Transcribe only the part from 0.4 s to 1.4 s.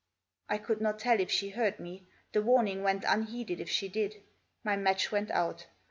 I could not tell if